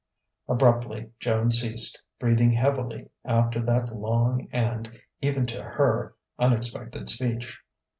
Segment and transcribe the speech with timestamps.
[0.47, 7.59] Abruptly Joan ceased, breathing heavily after that long and, even to her, unexpected speech.